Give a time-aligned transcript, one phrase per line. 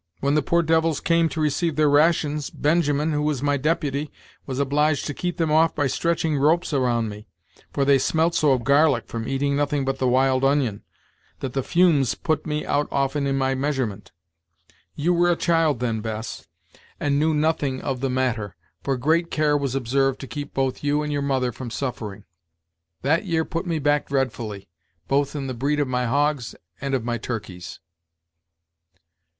[0.19, 4.11] When the poor devils came to receive their rations, Benjamin, who was my deputy,
[4.47, 7.27] was obliged to keep them off by stretching ropes around me,
[7.71, 10.81] for they smelt so of garlic, from eating nothing but the wild onion,
[11.41, 14.11] that the fumes put me out often in my measurement.
[14.95, 16.47] You were a child then, Bess,
[16.99, 21.03] and knew nothing of the matter, for great care was observed to keep both you
[21.03, 22.23] and your mother from suffering.
[23.03, 24.67] That year put me back dreadfully,
[25.07, 27.79] both in the breed of my hogs and of my turkeys."